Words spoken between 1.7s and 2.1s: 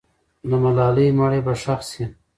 سي.